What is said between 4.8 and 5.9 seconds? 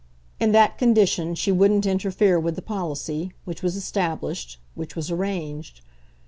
was arranged.